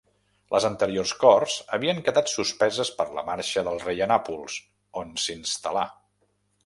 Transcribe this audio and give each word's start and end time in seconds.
Les 0.53 0.65
anteriors 0.69 1.11
corts 1.23 1.57
havien 1.77 2.01
quedat 2.07 2.31
suspeses 2.33 2.91
per 3.01 3.07
la 3.19 3.25
marxa 3.29 3.65
del 3.69 3.79
rei 3.87 4.01
a 4.07 4.09
Nàpols, 4.13 4.57
on 5.03 5.13
s'instal·là. 5.27 5.85